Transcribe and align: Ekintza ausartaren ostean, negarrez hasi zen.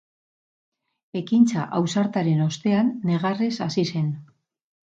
Ekintza 1.19 1.67
ausartaren 1.79 2.41
ostean, 2.49 2.91
negarrez 3.13 3.53
hasi 3.67 3.89
zen. 3.93 4.13